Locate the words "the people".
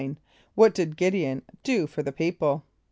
2.01-2.63